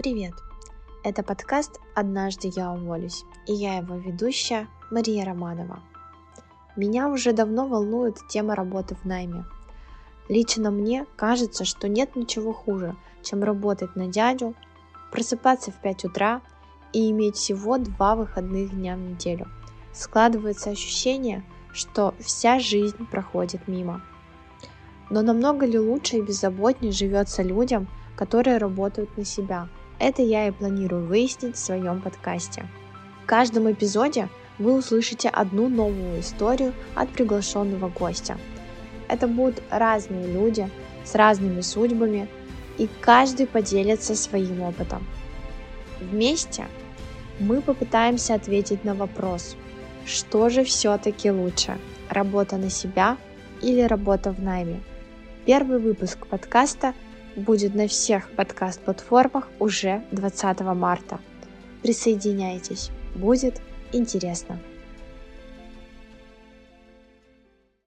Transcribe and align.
Привет! 0.00 0.34
Это 1.02 1.24
подкаст 1.24 1.80
«Однажды 1.96 2.52
я 2.54 2.70
уволюсь» 2.70 3.24
и 3.48 3.52
я 3.52 3.78
его 3.78 3.96
ведущая 3.96 4.68
Мария 4.92 5.24
Романова. 5.24 5.80
Меня 6.76 7.08
уже 7.08 7.32
давно 7.32 7.66
волнует 7.66 8.16
тема 8.28 8.54
работы 8.54 8.94
в 8.94 9.04
найме. 9.04 9.44
Лично 10.28 10.70
мне 10.70 11.04
кажется, 11.16 11.64
что 11.64 11.88
нет 11.88 12.14
ничего 12.14 12.52
хуже, 12.52 12.94
чем 13.24 13.42
работать 13.42 13.96
на 13.96 14.06
дядю, 14.06 14.54
просыпаться 15.10 15.72
в 15.72 15.80
5 15.80 16.04
утра 16.04 16.42
и 16.92 17.10
иметь 17.10 17.34
всего 17.34 17.76
два 17.78 18.14
выходных 18.14 18.70
дня 18.70 18.94
в 18.94 19.00
неделю. 19.00 19.48
Складывается 19.92 20.70
ощущение, 20.70 21.44
что 21.72 22.14
вся 22.20 22.60
жизнь 22.60 23.04
проходит 23.10 23.66
мимо. 23.66 24.00
Но 25.10 25.22
намного 25.22 25.66
ли 25.66 25.76
лучше 25.76 26.18
и 26.18 26.22
беззаботнее 26.22 26.92
живется 26.92 27.42
людям, 27.42 27.88
которые 28.14 28.58
работают 28.58 29.16
на 29.16 29.24
себя. 29.24 29.68
Это 29.98 30.22
я 30.22 30.46
и 30.46 30.52
планирую 30.52 31.06
выяснить 31.06 31.56
в 31.56 31.58
своем 31.58 32.00
подкасте. 32.00 32.66
В 33.22 33.26
каждом 33.26 33.70
эпизоде 33.70 34.28
вы 34.58 34.74
услышите 34.74 35.28
одну 35.28 35.68
новую 35.68 36.20
историю 36.20 36.72
от 36.94 37.08
приглашенного 37.10 37.88
гостя. 37.88 38.38
Это 39.08 39.26
будут 39.26 39.62
разные 39.70 40.32
люди 40.32 40.68
с 41.04 41.14
разными 41.14 41.62
судьбами, 41.62 42.28
и 42.78 42.88
каждый 43.00 43.46
поделится 43.46 44.14
своим 44.14 44.62
опытом. 44.62 45.04
Вместе 46.00 46.66
мы 47.40 47.60
попытаемся 47.60 48.34
ответить 48.34 48.84
на 48.84 48.94
вопрос, 48.94 49.56
что 50.06 50.48
же 50.48 50.62
все-таки 50.62 51.30
лучше, 51.30 51.76
работа 52.08 52.56
на 52.56 52.70
себя 52.70 53.16
или 53.62 53.80
работа 53.80 54.30
в 54.30 54.40
найме. 54.40 54.80
Первый 55.44 55.80
выпуск 55.80 56.26
подкаста– 56.26 56.94
будет 57.38 57.74
на 57.74 57.88
всех 57.88 58.30
подкаст-платформах 58.32 59.48
уже 59.58 60.02
20 60.12 60.60
марта. 60.60 61.18
Присоединяйтесь, 61.82 62.90
будет 63.14 63.60
интересно. 63.92 64.58